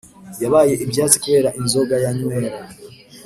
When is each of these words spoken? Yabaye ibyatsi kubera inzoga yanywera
Yabaye 0.43 0.73
ibyatsi 0.85 1.17
kubera 1.23 1.49
inzoga 1.59 1.95
yanywera 2.03 2.57